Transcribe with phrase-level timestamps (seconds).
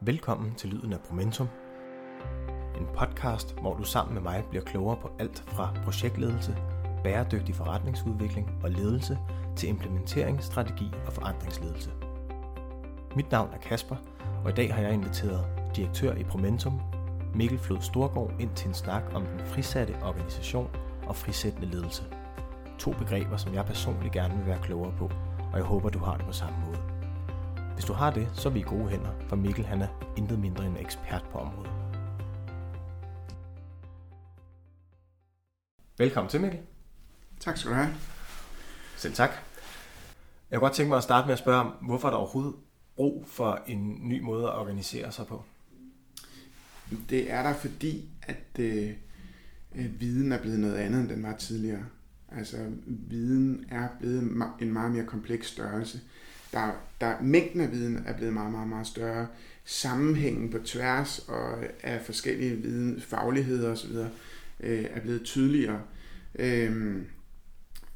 [0.00, 1.48] Velkommen til Lyden af Momentum.
[2.76, 6.56] En podcast, hvor du sammen med mig bliver klogere på alt fra projektledelse,
[7.04, 9.18] bæredygtig forretningsudvikling og ledelse
[9.56, 11.90] til implementering, strategi og forandringsledelse.
[13.16, 13.96] Mit navn er Kasper,
[14.44, 16.80] og i dag har jeg inviteret direktør i Promentum,
[17.34, 20.70] Mikkel Flod Storgård, ind til en snak om den frisatte organisation
[21.06, 22.02] og frisættende ledelse.
[22.78, 25.10] To begreber, som jeg personligt gerne vil være klogere på,
[25.52, 26.87] og jeg håber, du har det på samme måde.
[27.78, 30.38] Hvis du har det, så er vi i gode hænder, for Mikkel han er intet
[30.38, 31.72] mindre end ekspert på området.
[35.98, 36.60] Velkommen til, Mikkel.
[37.40, 37.88] Tak skal du have.
[38.96, 39.30] Selv tak.
[40.50, 42.54] Jeg kunne godt tænke mig at starte med at spørge om, hvorfor er der overhovedet
[42.96, 45.44] brug for en ny måde at organisere sig på?
[47.10, 48.90] Det er der, fordi at øh,
[49.74, 51.84] øh, viden er blevet noget andet, end den var tidligere.
[52.28, 52.56] Altså,
[52.86, 54.22] viden er blevet
[54.60, 56.00] en meget mere kompleks størrelse.
[56.52, 59.26] Der, der, mængden af viden er blevet meget, meget, meget større.
[59.64, 63.96] Sammenhængen på tværs og af forskellige viden, fagligheder osv.
[64.60, 65.82] Øh, er blevet tydeligere.
[66.34, 67.02] Øh,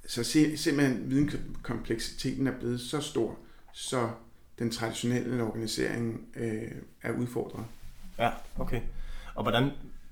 [0.06, 3.38] så se, simpelthen videnkompleksiteten er blevet så stor,
[3.72, 4.10] så
[4.58, 6.72] den traditionelle organisering øh,
[7.02, 7.64] er udfordret.
[8.18, 8.80] Ja, okay.
[9.34, 9.70] Og hvordan,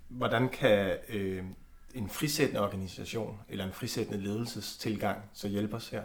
[0.09, 1.45] hvordan kan øh,
[1.95, 6.05] en frisættende organisation eller en frisættende ledelsestilgang så hjælpe os her?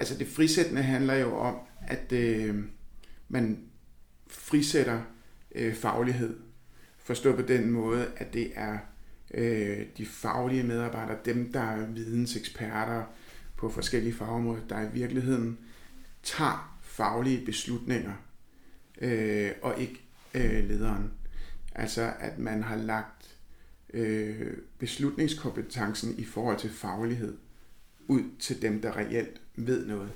[0.00, 2.64] Altså det frisættende handler jo om, at øh,
[3.28, 3.58] man
[4.26, 5.02] frisætter
[5.54, 6.36] øh, faglighed.
[6.98, 8.78] Forstå på den måde, at det er
[9.34, 13.04] øh, de faglige medarbejdere, dem der er videnseksperter
[13.56, 15.58] på forskellige fagområder, der i virkeligheden
[16.22, 18.12] tager faglige beslutninger,
[19.00, 20.00] øh, og ikke
[20.34, 21.10] øh, lederen.
[21.74, 23.36] Altså at man har lagt
[23.94, 27.36] øh, beslutningskompetencen i forhold til faglighed
[28.10, 30.10] ud til dem, der reelt ved noget.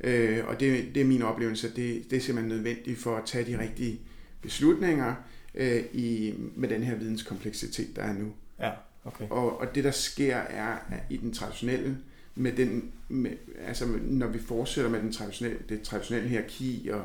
[0.00, 3.24] Øh, og det, det er min oplevelse, at det, det er simpelthen nødvendigt for at
[3.26, 4.00] tage de rigtige
[4.42, 5.14] beslutninger
[5.54, 8.32] øh, i, med den her videnskompleksitet, der er nu.
[8.60, 8.70] Ja,
[9.04, 9.28] okay.
[9.30, 11.98] Og, og det, der sker, er at i den traditionelle,
[12.34, 13.30] med den, med,
[13.66, 17.04] altså når vi fortsætter med den traditionelle, det traditionelle hierarki og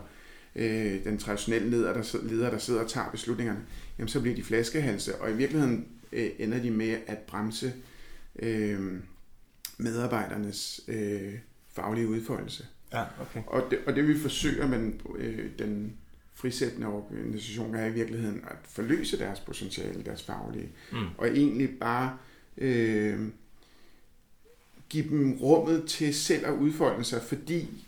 [0.56, 3.60] øh, den traditionelle leder der, leder, der sidder og tager beslutningerne,
[3.98, 7.74] jamen så bliver de flaskehalse, og i virkeligheden øh, ender de med at bremse
[8.40, 9.00] øh,
[9.78, 11.34] medarbejdernes øh,
[11.74, 12.66] faglige udfoldelse.
[12.94, 13.42] Ja, okay.
[13.48, 15.98] Og det, og det vi forsøger med den, øh, den
[16.34, 21.08] frisættende organisation er i virkeligheden at forløse deres potentiale, deres faglige, mm.
[21.18, 22.18] og egentlig bare
[22.58, 23.28] øh,
[24.90, 27.84] give dem rummet til selv at udfolde sig, fordi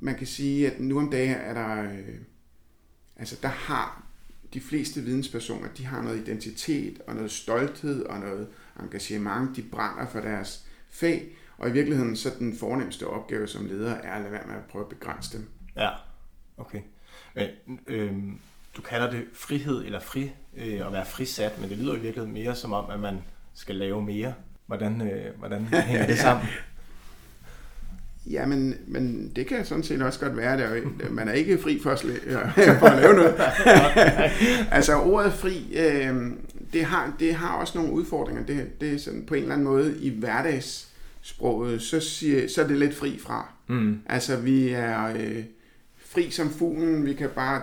[0.00, 2.18] man kan sige, at nu om dagen er der, øh,
[3.16, 4.06] altså der har
[4.54, 8.48] de fleste videnspersoner, de har noget identitet og noget stolthed og noget
[8.80, 11.26] engagement, de brænder for deres fag,
[11.58, 14.64] og i virkeligheden så den fornemmeste opgave som leder er at lade være med at
[14.70, 15.48] prøve at begrænse dem.
[15.76, 15.90] Ja,
[16.56, 16.80] okay.
[17.34, 18.12] Men, øh,
[18.76, 22.32] du kalder det frihed eller fri, øh, at være frisat, men det lyder i virkeligheden
[22.32, 23.18] mere som om, at man
[23.54, 24.34] skal lave mere.
[24.66, 26.46] Hvordan, øh, hvordan hænger det sammen?
[28.30, 31.80] Ja, men, men det kan sådan set også godt være, at man er ikke fri
[31.82, 32.00] for at,
[32.80, 33.34] for at lave noget.
[34.76, 36.16] altså ordet fri, øh,
[36.72, 38.44] det, har, det har også nogle udfordringer.
[38.44, 42.66] Det, det er sådan på en eller anden måde i hverdagssproget, så, siger, så er
[42.66, 43.48] det lidt fri fra.
[43.66, 43.98] Mm.
[44.06, 45.44] Altså vi er øh,
[46.06, 47.62] fri som fuglen, vi kan bare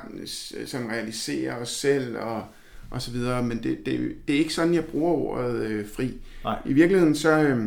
[0.66, 2.44] sådan realisere os selv og,
[2.90, 6.14] og så videre, men det, det, det er ikke sådan, jeg bruger ordet øh, fri.
[6.44, 6.60] Nej.
[6.66, 7.40] I virkeligheden så...
[7.40, 7.66] Øh,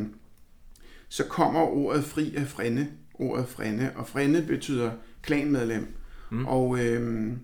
[1.15, 4.91] så kommer ordet fri af frænde, ordet frænde, og frænde betyder
[5.23, 5.87] klanmedlem.
[6.31, 6.47] Mm.
[6.47, 7.39] Og øhm,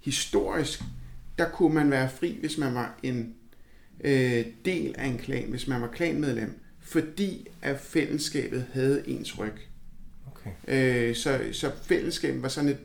[0.00, 0.82] historisk,
[1.38, 3.34] der kunne man være fri, hvis man var en
[4.04, 9.54] øh, del af en klan, hvis man var klanmedlem, fordi at fællesskabet havde ens ryg.
[10.26, 10.50] Okay.
[10.68, 12.80] Øh, så, så fællesskabet var sådan et,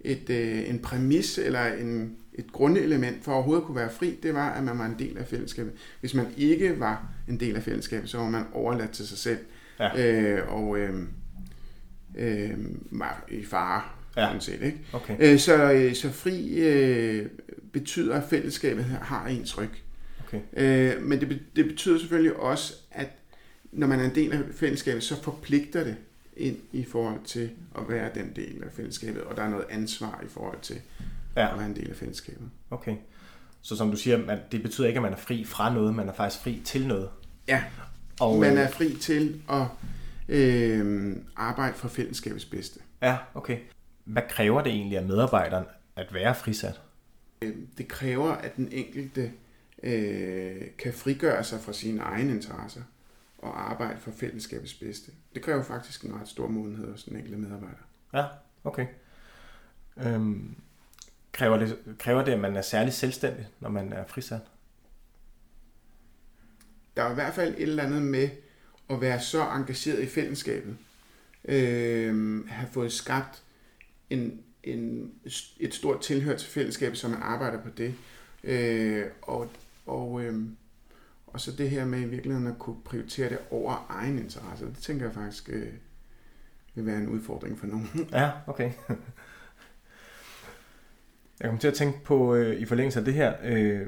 [0.00, 4.34] et, øh, en præmis eller en, et grundelement for at overhovedet kunne være fri, det
[4.34, 5.72] var, at man var en del af fællesskabet.
[6.00, 9.38] Hvis man ikke var en del af fællesskabet, så var man overladt til sig selv.
[9.80, 10.10] Ja.
[10.10, 11.02] Øh, og øh,
[12.14, 12.58] øh,
[13.30, 13.82] i fare,
[14.16, 14.38] ja.
[14.38, 14.78] set, ikke?
[14.92, 15.16] Okay.
[15.20, 17.26] Øh, så, øh, så fri øh,
[17.72, 19.70] betyder, at fællesskabet har ens ryg.
[20.26, 20.40] Okay.
[20.52, 23.08] Øh, men det, det betyder selvfølgelig også, at
[23.72, 25.96] når man er en del af fællesskabet, så forpligter det
[26.36, 30.20] ind i forhold til at være den del af fællesskabet, og der er noget ansvar
[30.24, 30.76] i forhold til
[31.36, 31.52] ja.
[31.52, 32.50] at være en del af fællesskabet.
[32.70, 32.96] Okay.
[33.62, 36.08] Så som du siger, man, det betyder ikke, at man er fri fra noget, man
[36.08, 37.08] er faktisk fri til noget.
[37.48, 37.64] Ja,
[38.20, 39.66] og, man øh, er fri til at
[40.28, 42.80] øh, arbejde for fællesskabets bedste.
[43.02, 43.58] Ja, okay.
[44.04, 45.64] Hvad kræver det egentlig af medarbejderen
[45.96, 46.80] at være frisat?
[47.42, 49.32] Øh, det kræver, at den enkelte
[49.82, 52.82] øh, kan frigøre sig fra sine egne interesser
[53.38, 55.12] og arbejde for fællesskabets bedste.
[55.34, 57.82] Det kræver faktisk en ret stor modenhed hos den enkelte medarbejder.
[58.14, 58.24] Ja,
[58.64, 58.86] okay.
[59.96, 60.56] Øhm,
[61.32, 64.40] Kræver det, kræver det, at man er særlig selvstændig, når man er frisat?
[66.98, 68.28] Der er i hvert fald et eller andet med
[68.90, 70.76] at være så engageret i fællesskabet.
[71.44, 73.42] Øh, have fået skabt
[74.10, 75.12] en, en,
[75.60, 77.94] et stort tilhør til fællesskabet, så man arbejder på det.
[78.44, 79.50] Øh, og,
[79.86, 80.42] og, øh,
[81.26, 84.78] og så det her med i virkeligheden at kunne prioritere det over egen interesse, det
[84.78, 85.72] tænker jeg faktisk øh,
[86.74, 87.88] vil være en udfordring for nogen.
[88.12, 88.72] Ja, okay.
[91.40, 93.86] Jeg kommer til at tænke på, øh, i forlængelse af det her, øh,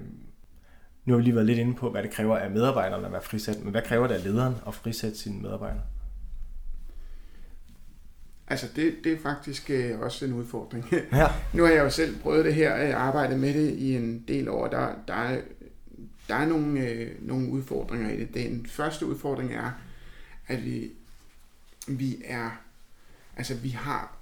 [1.04, 3.22] nu har vi lige været lidt inde på, hvad det kræver af medarbejderne at være
[3.22, 5.82] frisat, men hvad kræver det af lederen at frisætte sine medarbejdere?
[8.46, 10.86] Altså, det, det er faktisk øh, også en udfordring.
[11.12, 11.26] Ja.
[11.54, 14.48] nu har jeg jo selv prøvet det her, og arbejdet med det i en del
[14.48, 14.68] år.
[14.68, 15.40] Der, der, er,
[16.28, 18.34] der er nogle, øh, nogle udfordringer i det.
[18.34, 19.70] Den første udfordring er,
[20.46, 20.90] at vi,
[21.88, 22.50] vi er,
[23.36, 24.16] altså vi har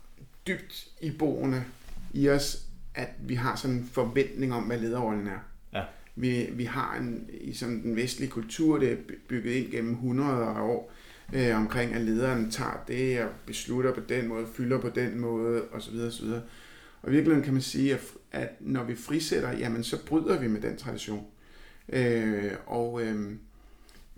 [0.47, 1.65] dybt i boende
[2.13, 2.63] i os,
[2.95, 5.39] at vi har sådan en forventning om, hvad lederrollen er.
[5.73, 5.85] Ja.
[6.21, 8.97] Vi, vi har en, i sådan den vestlige kultur, det er
[9.29, 10.93] bygget ind gennem hundreder af år,
[11.33, 15.63] øh, omkring at lederen tager det og beslutter på den måde, fylder på den måde
[15.73, 15.97] osv.
[15.97, 16.27] osv.
[17.03, 18.01] Og i virkeligheden kan man sige, at,
[18.33, 21.27] at når vi frisætter, jamen så bryder vi med den tradition.
[21.89, 23.33] Øh, og øh,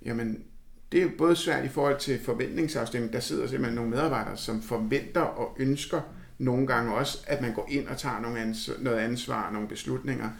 [0.04, 0.44] jamen,
[0.92, 3.12] det er både svært i forhold til forventningsafstemning.
[3.12, 6.00] Der sidder simpelthen nogle medarbejdere, som forventer og ønsker
[6.38, 10.30] nogle gange også, at man går ind og tager nogle ansvar, noget ansvar, nogle beslutninger.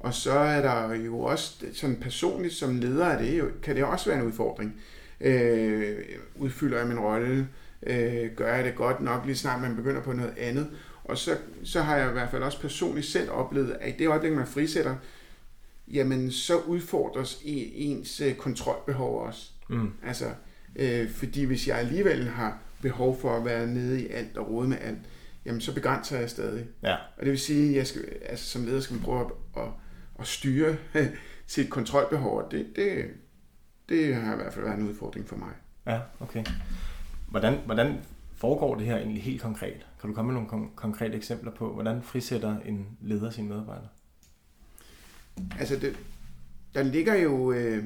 [0.00, 4.10] Og så er der jo også, sådan personligt som leder af det, kan det også
[4.10, 4.80] være en udfordring.
[5.20, 5.98] Øh,
[6.36, 7.48] udfylder jeg min rolle?
[7.82, 10.70] Øh, gør jeg det godt nok, lige snart man begynder på noget andet?
[11.04, 14.08] Og så, så har jeg i hvert fald også personligt selv oplevet, at i det
[14.08, 14.96] øjeblik, man frisætter,
[15.88, 19.50] jamen så udfordres ens øh, kontrolbehov også.
[19.68, 19.92] Mm.
[20.06, 20.24] Altså,
[20.76, 24.68] øh, fordi hvis jeg alligevel har behov for at være nede i alt og rode
[24.68, 24.98] med alt,
[25.44, 26.66] jamen så begrænser jeg stadig.
[26.82, 26.94] Ja.
[26.94, 29.68] Og det vil sige, at jeg skal, altså, som leder skal man prøve at, at,
[30.18, 30.76] at styre
[31.46, 33.10] sit kontrolbehov, det, det,
[33.88, 35.52] det har i hvert fald været en udfordring for mig.
[35.86, 36.44] Ja, okay.
[37.28, 38.00] Hvordan, hvordan
[38.36, 39.86] foregår det her egentlig helt konkret?
[40.00, 43.88] Kan du komme med nogle kon- konkrete eksempler på, hvordan frisætter en leder sine medarbejdere?
[45.58, 45.96] Altså, det,
[46.74, 47.84] der ligger jo øh,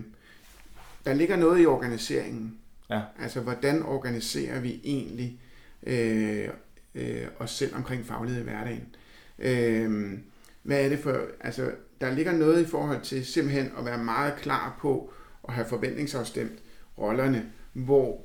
[1.05, 2.59] der ligger noget i organiseringen.
[2.91, 3.01] Ja.
[3.21, 5.41] Altså, hvordan organiserer vi egentlig
[5.83, 6.49] øh,
[6.95, 8.95] øh, os selv omkring faglighed i hverdagen?
[9.39, 10.19] Øh,
[10.63, 11.21] hvad er det for...
[11.41, 15.13] Altså, der ligger noget i forhold til simpelthen at være meget klar på
[15.49, 16.59] at have forventningsafstemt
[16.99, 18.25] rollerne, hvor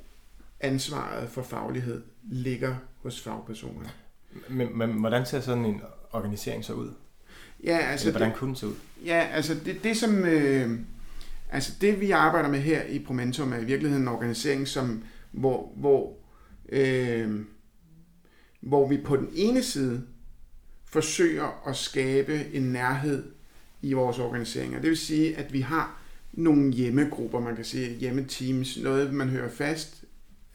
[0.60, 3.90] ansvaret for faglighed ligger hos fagpersonerne.
[4.50, 5.82] Men, men hvordan ser sådan en
[6.12, 6.92] organisering så ud?
[7.64, 8.08] Ja, altså...
[8.08, 8.74] Eller hvordan det, kunne den se ud?
[9.06, 10.26] Ja, altså det, det som...
[10.26, 10.80] Øh,
[11.52, 15.72] altså det vi arbejder med her i Promentum er i virkeligheden en organisering, som, hvor,
[15.76, 16.18] hvor,
[16.70, 17.46] øh,
[18.62, 20.04] hvor vi på den ene side
[20.86, 23.37] forsøger at skabe en nærhed
[23.88, 24.80] i vores organiseringer.
[24.80, 26.02] Det vil sige, at vi har
[26.34, 30.04] nogle hjemmegrupper, man kan sige, hjemmeteams, noget man hører fast,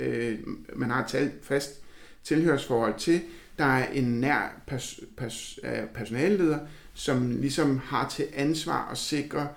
[0.00, 0.38] øh,
[0.76, 1.70] man har et tal, fast
[2.24, 3.20] tilhørsforhold til.
[3.58, 6.58] Der er en nær pers, pers, øh, personalleder,
[6.94, 9.48] som ligesom har til ansvar at sikre,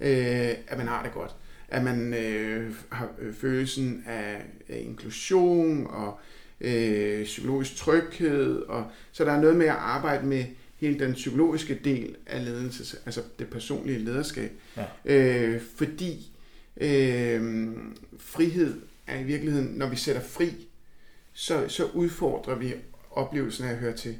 [0.00, 1.34] øh, at man har det godt.
[1.68, 6.20] At man øh, har øh, følelsen af, af inklusion og
[6.60, 8.56] øh, psykologisk tryghed.
[8.62, 10.44] Og, så der er noget med at arbejde med
[10.80, 14.52] hele den psykologiske del af ledelse, altså det personlige lederskab.
[14.76, 14.84] Ja.
[15.04, 16.32] Øh, fordi
[16.76, 17.68] øh,
[18.18, 20.68] frihed er i virkeligheden, når vi sætter fri,
[21.32, 22.74] så, så udfordrer vi
[23.10, 24.16] oplevelsen af at høre til.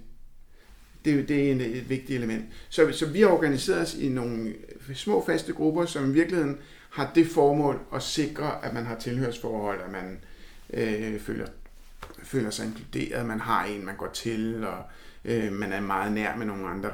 [1.04, 2.44] Det, det er en, et vigtigt element.
[2.68, 4.54] Så, så vi har organiseret os i nogle
[4.94, 6.58] små faste grupper, som i virkeligheden
[6.90, 10.18] har det formål at sikre, at man har tilhørsforhold, at man
[10.72, 11.46] øh, føler,
[12.22, 14.82] føler sig inkluderet, man har en, man går til, og
[15.24, 16.90] øh, man er meget nær med nogle andre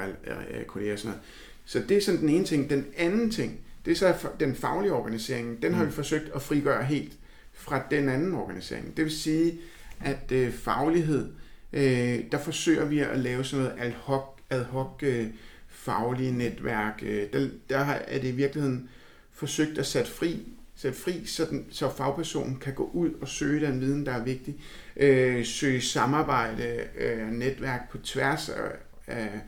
[0.51, 1.23] øh, kolleger og sådan noget.
[1.65, 2.71] Så det er sådan den ene ting.
[2.71, 5.63] Den anden ting, det er så den faglige organisering.
[5.63, 7.13] Den har vi forsøgt at frigøre helt
[7.53, 8.97] fra den anden organisering.
[8.97, 9.59] Det vil sige,
[10.01, 11.33] at øh, faglighed,
[11.73, 15.27] øh, der forsøger vi at lave sådan noget ad hoc, ad hoc øh,
[15.69, 17.03] faglige netværk.
[17.03, 18.89] Øh, der, der er det i virkeligheden
[19.33, 23.67] forsøgt at sætte fri, sætte fri så, den, så fagpersonen kan gå ud og søge
[23.67, 24.57] den viden, der er vigtig.
[24.97, 28.71] Øh, søge samarbejde, øh, netværk på tværs af,
[29.07, 29.41] af,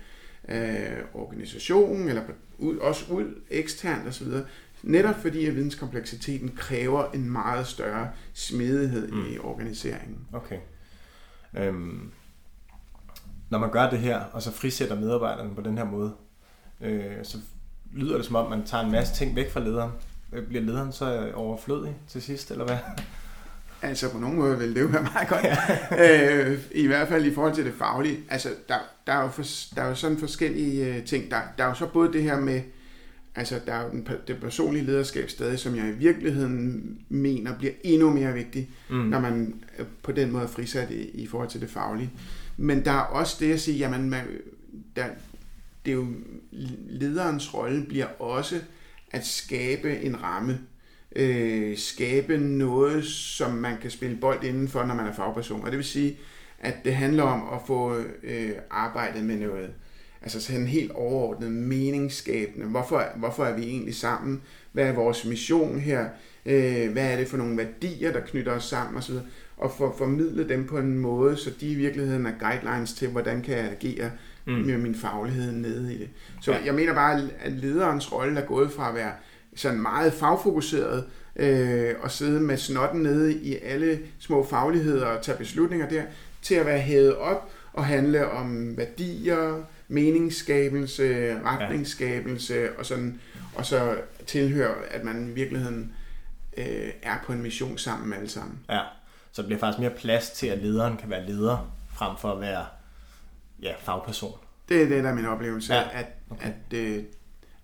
[0.45, 4.27] af organisationen, eller på, ud, også ud eksternt osv.
[4.83, 9.27] Netop fordi at videnskompleksiteten kræver en meget større smidighed mm.
[9.33, 10.19] i organiseringen.
[10.33, 10.59] Okay.
[11.57, 12.11] Øhm,
[13.51, 16.15] når man gør det her, og så frisætter medarbejderne på den her måde,
[16.81, 17.39] øh, så
[17.93, 19.91] lyder det som om, man tager en masse ting væk fra lederen.
[20.31, 22.77] Bliver lederen så overflødig til sidst, eller hvad?
[23.83, 25.47] Altså på nogen måde vil det jo være meget godt.
[26.53, 28.19] øh, I hvert fald i forhold til det faglige.
[28.29, 28.75] Altså der,
[29.07, 29.43] der, er, jo for,
[29.75, 31.31] der er jo sådan forskellige øh, ting.
[31.31, 32.61] Der, der er jo så både det her med,
[33.35, 37.73] altså der er jo den, det personlige lederskab stadig, som jeg i virkeligheden mener bliver
[37.85, 38.97] endnu mere vigtigt, mm.
[38.97, 39.55] når man
[40.03, 42.11] på den måde er frisat i, i forhold til det faglige.
[42.57, 44.25] Men der er også det at sige, jamen man,
[44.97, 45.05] der,
[45.85, 46.07] det er jo,
[46.89, 48.61] lederens rolle bliver også
[49.11, 50.61] at skabe en ramme,
[51.17, 55.63] øh, skabe noget, som man kan spille bold indenfor, når man er fagperson.
[55.65, 56.19] Og det vil sige,
[56.61, 59.71] at det handler om at få øh, arbejdet med noget,
[60.23, 62.67] altså sådan helt overordnet meningsskabende.
[62.67, 64.43] Hvorfor, hvorfor er vi egentlig sammen?
[64.73, 66.09] Hvad er vores mission her?
[66.47, 69.15] Øh, hvad er det for nogle værdier, der knytter os sammen osv.?
[69.57, 73.43] Og for formidle dem på en måde, så de i virkeligheden er guidelines til, hvordan
[73.43, 74.11] kan jeg agere
[74.49, 74.55] mm.
[74.55, 76.09] med min faglighed nede i det.
[76.43, 76.59] Så ja.
[76.65, 79.13] jeg mener bare, at lederens rolle er gået fra at være
[79.57, 81.05] sådan meget fagfokuseret,
[81.37, 86.03] øh, og sidde med snotten nede i alle små fagligheder og tage beslutninger der,
[86.43, 92.69] til at være hævet op og handle om værdier, meningsskabelse, retningsskabelse ja.
[92.79, 93.21] og sådan,
[93.55, 95.93] og så tilhøre, at man i virkeligheden
[96.57, 98.59] øh, er på en mission sammen med alle sammen.
[98.71, 98.81] Ja,
[99.33, 102.41] så det bliver faktisk mere plads til, at lederen kan være leder, frem for at
[102.41, 102.65] være
[103.63, 104.39] ja, fagperson.
[104.69, 105.83] Det er det, der er min oplevelse, ja.
[105.93, 106.47] at, okay.
[106.47, 107.03] at, øh,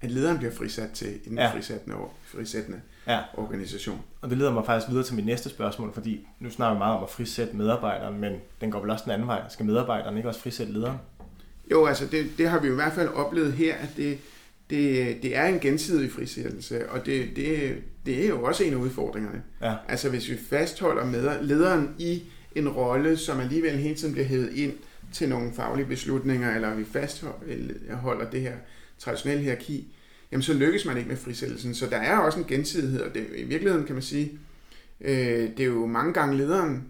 [0.00, 1.52] at lederen bliver frisat til i den ja.
[1.52, 3.20] frisættende, frisættende ja.
[3.34, 4.00] organisation.
[4.20, 6.96] Og det leder mig faktisk videre til mit næste spørgsmål, fordi nu snakker vi meget
[6.96, 9.42] om at frisætte medarbejderen, men den går vel også den anden vej.
[9.48, 10.98] Skal medarbejderen ikke også frisætte lederen?
[11.70, 14.18] Jo, altså det, det har vi i hvert fald oplevet her, at det,
[14.70, 18.76] det, det er en gensidig frisættelse, og det, det, det er jo også en af
[18.76, 19.42] udfordringerne.
[19.62, 19.74] Ja.
[19.88, 22.22] Altså hvis vi fastholder med lederen i
[22.54, 24.72] en rolle, som alligevel hele tiden bliver hævet ind
[25.14, 28.54] til nogle faglige beslutninger, eller vi fastholder det her
[28.98, 29.94] traditionelle hierarki,
[30.32, 31.74] jamen så lykkes man ikke med frisættelsen.
[31.74, 34.38] Så der er også en gensidighed, og det, i virkeligheden kan man sige,
[35.00, 36.84] øh, det er jo mange gange lederen,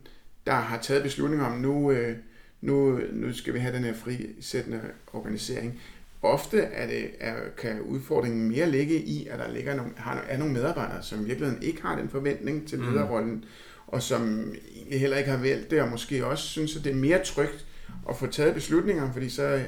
[0.46, 2.16] der har taget beslutninger om, nu, øh,
[2.60, 4.80] nu, nu skal vi have den her frisættende
[5.12, 5.80] organisering.
[6.22, 10.38] Ofte er det, er, kan udfordringen mere ligge i, at der ligger nogle, har, er
[10.38, 12.84] nogle medarbejdere, som i virkeligheden ikke har den forventning til mm.
[12.84, 13.42] lederrollen, mm.
[13.86, 14.54] og som
[14.90, 17.66] heller ikke har valgt det, og måske også synes, at det er mere trygt
[18.08, 19.64] at få taget beslutninger, fordi så,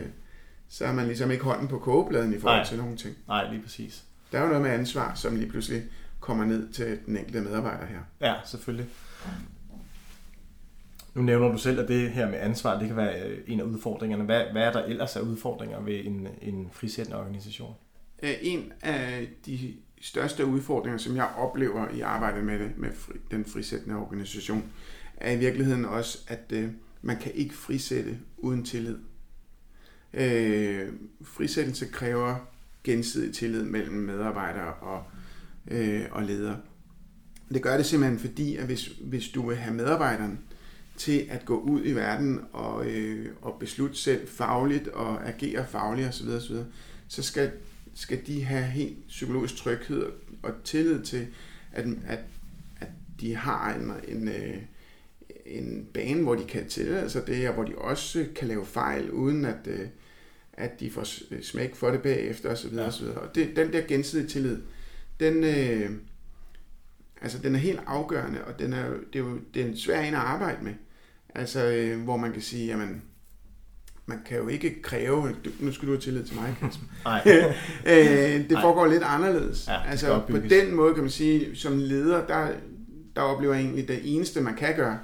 [0.68, 2.66] så har man ligesom ikke hånden på kogebladen i forhold Nej.
[2.66, 3.16] til nogle ting.
[3.28, 4.04] Nej, lige præcis.
[4.32, 5.82] Der er jo noget med ansvar, som lige pludselig
[6.20, 7.98] kommer ned til den enkelte medarbejder her.
[8.20, 8.86] Ja, selvfølgelig.
[11.14, 13.64] Nu nævner du selv, at det her med ansvar, det kan være øh, en af
[13.64, 14.24] udfordringerne.
[14.24, 17.74] Hvad, hvad er der ellers af udfordringer ved en, en frisættende organisation?
[18.22, 23.14] Øh, en af de største udfordringer, som jeg oplever i arbejdet med, det, med fri,
[23.30, 24.64] den frisættende organisation,
[25.16, 26.70] er i virkeligheden også, at øh,
[27.02, 28.98] man kan ikke frisætte uden tillid.
[30.14, 30.88] Øh,
[31.22, 32.36] frisættelse kræver
[32.84, 35.04] gensidig tillid mellem medarbejdere og,
[35.68, 36.60] øh, og ledere.
[37.54, 40.38] Det gør det simpelthen fordi, at hvis, hvis du vil have medarbejderen
[40.96, 46.08] til at gå ud i verden og, øh, og beslutte selv fagligt og agere fagligt
[46.08, 46.56] osv., osv.
[47.08, 47.52] så skal,
[47.94, 50.06] skal de have helt psykologisk tryghed
[50.42, 51.26] og tillid til,
[51.72, 52.18] at, at,
[52.80, 52.88] at
[53.20, 54.56] de har en, en, øh,
[55.48, 59.10] en bane, hvor de kan tillade sig det, og hvor de også kan lave fejl,
[59.10, 59.86] uden at, øh,
[60.52, 61.04] at de får
[61.42, 62.74] smæk for det bagefter osv.
[62.74, 62.86] Ja.
[62.86, 63.06] osv.
[63.06, 64.62] Og det, den der gensidige tillid,
[65.20, 65.90] den, øh,
[67.22, 70.00] altså, den er helt afgørende, og den er, det er jo det er en svær
[70.00, 70.74] en at arbejde med.
[71.34, 73.02] Altså, øh, hvor man kan sige, jamen,
[74.06, 76.86] man kan jo ikke kræve, nu skal du have tillid til mig, Kasper.
[77.04, 77.22] Nej.
[77.92, 78.92] øh, det foregår Nej.
[78.92, 79.68] lidt anderledes.
[79.68, 82.48] Ja, altså, på den måde kan man sige, som leder, der,
[83.16, 84.98] der oplever jeg egentlig, det eneste, man kan gøre,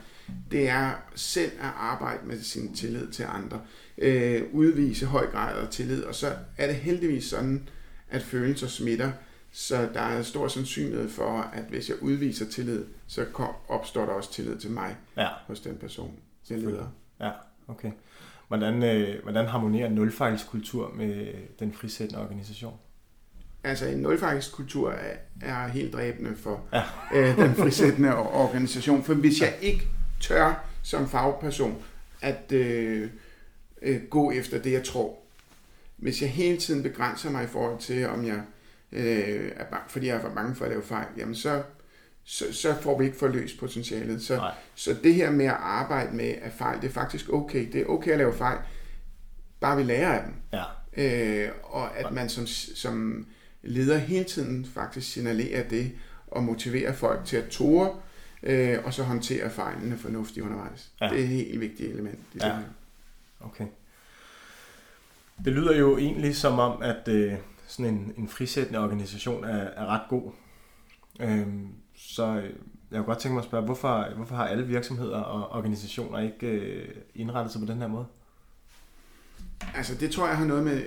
[0.51, 3.61] det er selv at arbejde med sin tillid til andre.
[3.99, 7.69] Øh, udvise høj grad af tillid, og så er det heldigvis sådan,
[8.11, 9.13] at følelser smitter,
[9.53, 13.27] så der er stor sandsynlighed for, at hvis jeg udviser tillid, så
[13.69, 15.29] opstår der også tillid til mig ja.
[15.47, 16.15] hos den person,
[16.51, 16.87] jeg leder.
[17.21, 17.31] Ja,
[17.69, 17.91] okay.
[18.49, 21.27] Hvordan, øh, hvordan harmonerer nulfejlskultur med
[21.59, 22.75] den frisættende organisation?
[23.65, 26.83] Altså en nulfejlskultur er, er helt dræbende for ja.
[27.15, 29.89] øh, den frisættende organisation, for hvis jeg ikke
[30.23, 31.83] tør som fagperson
[32.23, 33.11] at øh,
[33.83, 35.17] øh, gå efter det, jeg tror,
[35.97, 38.43] hvis jeg hele tiden begrænser mig i forhold til, om jeg
[38.93, 41.63] øh, er bange, fordi jeg er for bange for at lave fejl, jamen så,
[42.25, 44.23] så, så får vi ikke forløst potentialet.
[44.23, 47.73] Så, så det her med at arbejde med at fejl, det er faktisk okay.
[47.73, 48.59] Det er okay at lave fejl,
[49.61, 50.35] bare vi lærer af dem.
[50.53, 50.65] Ja.
[50.97, 53.27] Øh, og at man som, som
[53.63, 55.93] leder hele tiden faktisk signalerer det,
[56.27, 58.01] og motiverer folk til at tåre,
[58.43, 60.93] øh, og så håndtere fejlene fornuftigt undervejs.
[61.01, 61.09] Ja.
[61.09, 62.47] Det er et helt vigtigt element i ja.
[62.47, 62.63] det her.
[63.41, 63.67] Okay.
[65.45, 67.35] Det lyder jo egentlig som om, at øh,
[67.67, 70.33] sådan en, en frisættende organisation er, er ret god.
[71.21, 72.53] Øhm, så, jeg
[72.91, 76.89] kunne godt tænke mig at spørge, hvorfor, hvorfor har alle virksomheder og organisationer ikke øh,
[77.15, 78.07] indrettet sig på den her måde?
[79.75, 80.83] Altså det tror jeg har noget med,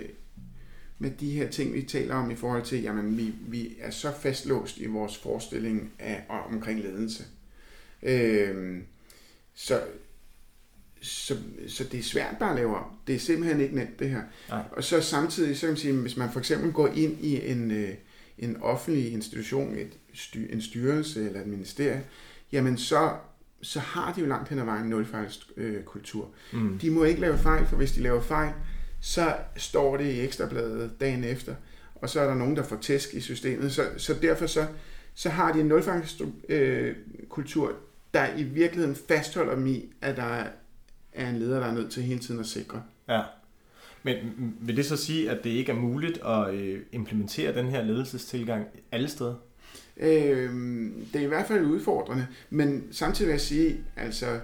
[0.99, 4.11] med de her ting, vi taler om i forhold til, jamen vi, vi er så
[4.19, 7.23] fastlåst i vores forestilling af, omkring ledelse.
[8.05, 8.81] Øh,
[9.53, 9.81] så,
[11.01, 12.85] så, så det er svært bare at lave om.
[13.07, 14.21] Det er simpelthen ikke nemt det her.
[14.49, 14.63] Nej.
[14.71, 17.71] Og så samtidig, så kan man sige, hvis man for eksempel går ind i en,
[17.71, 17.93] øh,
[18.37, 19.97] en offentlig institution, et,
[20.49, 22.03] en styrelse eller et ministerie,
[22.51, 23.11] jamen så,
[23.61, 26.29] så har de jo langt hen ad vejen nulfejlskultur.
[26.53, 26.79] Øh, mm.
[26.79, 28.53] De må ikke lave fejl, for hvis de laver fejl,
[29.01, 31.55] så står det i ekstrabladet dagen efter,
[31.95, 33.71] og så er der nogen, der får tæsk i systemet.
[33.71, 34.67] Så, så derfor så,
[35.13, 37.75] så har de en nulfejlskultur, øh,
[38.15, 40.43] der i virkeligheden fastholder dem i, at der
[41.13, 42.83] er en leder, der er nødt til hele tiden at sikre.
[43.09, 43.21] Ja.
[44.03, 44.15] Men
[44.61, 48.65] vil det så sige, at det ikke er muligt at øh, implementere den her ledelsestilgang
[48.91, 49.35] alle steder?
[49.97, 50.53] Øh,
[51.13, 54.39] det er i hvert fald udfordrende, men samtidig vil jeg sige, altså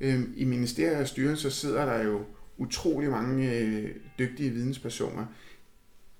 [0.00, 2.20] øh, i ministeriet og styrelser sidder der jo
[2.56, 5.26] utrolig mange øh, dygtige videnspersoner.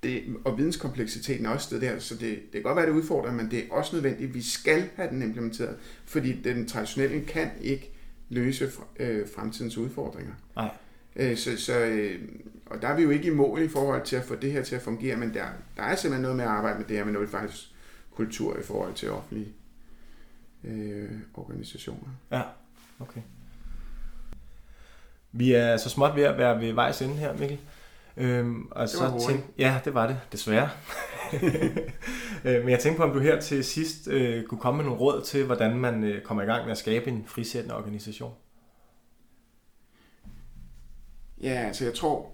[0.03, 3.33] Det, og videnskompleksiteten er også det der, så det, det kan godt være, det udfordrer,
[3.33, 7.93] men det er også nødvendigt, vi skal have den implementeret, fordi den traditionelle kan ikke
[8.29, 10.33] løse øh, fremtidens udfordringer.
[10.57, 10.71] Nej.
[11.17, 12.21] Øh, så, så, øh,
[12.67, 14.63] og der er vi jo ikke i mål i forhold til at få det her
[14.63, 17.05] til at fungere, men der, der er simpelthen noget med at arbejde med det her
[17.05, 17.73] med noget faktisk
[18.15, 19.53] kultur i forhold til offentlige
[20.65, 22.09] øh, organisationer.
[22.31, 22.43] Ja,
[23.01, 23.21] okay.
[25.33, 27.59] Vi er så småt ved at være ved vejs ende her, Mikkel.
[28.17, 30.71] Øhm, og det var så tænk, Ja, det var det, desværre.
[32.45, 35.01] Øh, men jeg tænkte på, om du her til sidst øh, kunne komme med nogle
[35.01, 38.35] råd til, hvordan man øh, kommer i gang med at skabe en frisættende organisation.
[41.41, 42.33] Ja, altså jeg tror,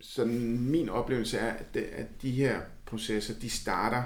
[0.00, 4.02] sådan min oplevelse er, at, at de her processer, de starter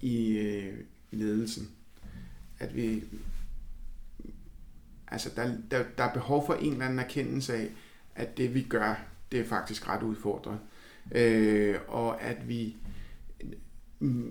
[0.00, 0.78] i, øh,
[1.10, 1.70] i ledelsen.
[2.58, 3.04] At vi,
[5.08, 7.70] altså der, der, der er behov for en eller anden erkendelse af,
[8.14, 8.94] at det vi gør,
[9.32, 10.58] det er faktisk ret udfordret.
[11.14, 12.76] Øh, og at vi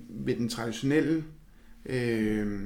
[0.09, 1.23] ved den traditionelle,
[1.85, 2.61] øh,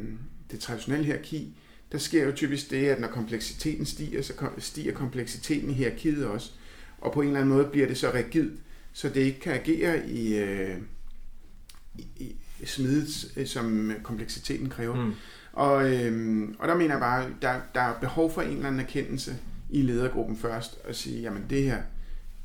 [0.52, 1.58] det traditionelle hierarki,
[1.92, 6.52] der sker jo typisk det, at når kompleksiteten stiger, så stiger kompleksiteten i hierarkiet også.
[6.98, 8.54] Og på en eller anden måde bliver det så rigidt,
[8.94, 10.78] så det ikke kan agere i, øh,
[11.96, 15.06] i, i smidet, øh, som kompleksiteten kræver.
[15.06, 15.14] Mm.
[15.54, 18.82] Og, øh, og der mener jeg bare, der, der er behov for en eller anden
[18.82, 19.38] erkendelse
[19.74, 21.82] i ledergruppen først, og sige, jamen det her,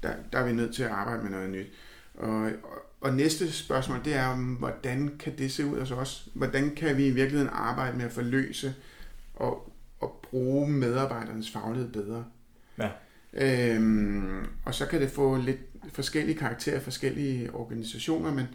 [0.02, 1.66] der, der er vi nødt til at arbejde med noget nyt.
[2.14, 2.52] Og, og,
[3.00, 6.28] og næste spørgsmål, det er, hvordan kan det se ud hos os?
[6.34, 8.74] Hvordan kan vi i virkeligheden arbejde med at forløse
[9.34, 12.24] og, og bruge medarbejdernes faglighed bedre?
[12.78, 12.88] Ja.
[13.32, 15.60] Øhm, og så kan det få lidt
[15.92, 18.46] forskellige karakterer, forskellige organisationer, men,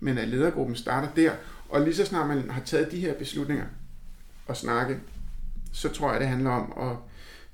[0.00, 1.32] men at ledergruppen starter der,
[1.68, 3.66] og lige så snart man har taget de her beslutninger
[4.46, 5.00] og snakke,
[5.72, 6.96] så tror jeg, det handler om at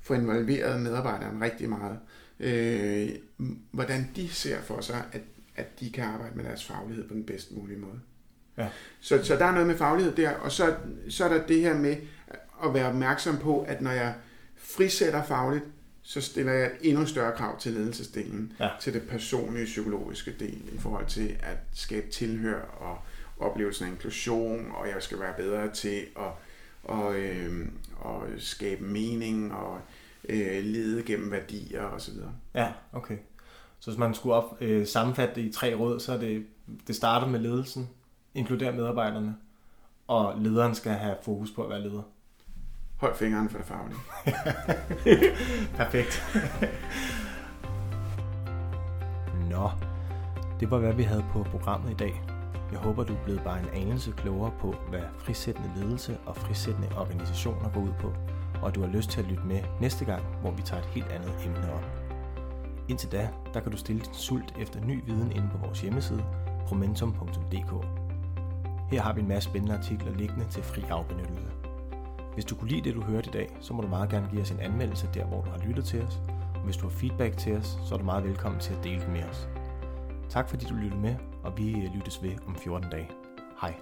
[0.07, 1.99] få involveret medarbejderne rigtig meget.
[2.39, 3.09] Øh,
[3.71, 5.21] hvordan de ser for sig, at,
[5.55, 7.99] at de kan arbejde med deres faglighed på den bedst mulige måde.
[8.57, 8.67] Ja.
[8.99, 10.75] Så, så der er noget med faglighed der, og så,
[11.09, 11.95] så er der det her med
[12.63, 14.13] at være opmærksom på, at når jeg
[14.55, 15.63] frisætter fagligt,
[16.01, 18.69] så stiller jeg et endnu større krav til ledelsesdelen, ja.
[18.81, 22.97] til det personlige psykologiske del, i forhold til at skabe tilhør og
[23.39, 26.31] oplevelsen af inklusion, og jeg skal være bedre til at,
[26.87, 27.67] og, øh,
[27.99, 29.79] og skabe mening og
[30.29, 32.13] øh, lede gennem værdier osv.
[32.55, 33.17] Ja, okay.
[33.79, 36.45] Så hvis man skulle op, øh, sammenfatte det i tre råd, så er det,
[36.87, 37.89] det starter med ledelsen,
[38.33, 39.35] inkludere medarbejderne,
[40.07, 42.01] og lederen skal have fokus på at være leder.
[42.97, 43.99] Hold fingeren for det faglige.
[45.77, 46.23] Perfekt.
[49.49, 49.69] Nå,
[50.59, 52.36] det var hvad vi havde på programmet i dag.
[52.71, 56.89] Jeg håber, du er blevet bare en anelse klogere på, hvad frisættende ledelse og frisættende
[56.97, 58.13] organisationer går ud på,
[58.61, 61.07] og du har lyst til at lytte med næste gang, hvor vi tager et helt
[61.07, 61.85] andet emne op.
[62.87, 66.23] Indtil da, der kan du stille din sult efter ny viden inde på vores hjemmeside,
[66.67, 67.85] promentum.dk.
[68.91, 71.51] Her har vi en masse spændende artikler liggende til fri afbenyttelse.
[72.33, 74.41] Hvis du kunne lide det, du hørte i dag, så må du meget gerne give
[74.41, 76.21] os en anmeldelse der, hvor du har lyttet til os.
[76.55, 78.99] Og hvis du har feedback til os, så er du meget velkommen til at dele
[78.99, 79.47] det med os.
[80.29, 83.09] Tak fordi du lyttede med, og vi øh, lyttes ved om 14 dage.
[83.61, 83.73] Hej.